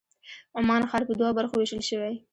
عمان 0.57 0.81
ښار 0.89 1.03
په 1.07 1.13
دوو 1.19 1.37
برخو 1.37 1.55
وېشل 1.57 1.81
شوی. 1.89 2.13